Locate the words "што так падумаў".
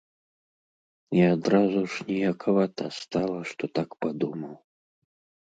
3.53-4.55